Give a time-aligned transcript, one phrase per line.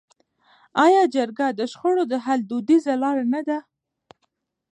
[0.85, 3.57] آیا جرګه د شخړو د حل دودیزه لاره نه ده؟